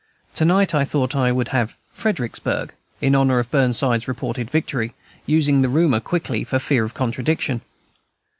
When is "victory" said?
4.49-4.95